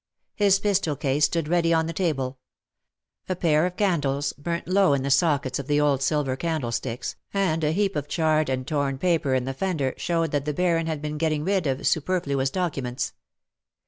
[0.33, 2.39] His pistol case stood ready on the table.
[3.29, 7.63] A pair of candles, burnt low in the sockets of the old silver candlesticks, and
[7.63, 11.03] a heap of charred and torn paper in the fender showed that the Baron had
[11.03, 13.13] been getting rid of superfluous documents.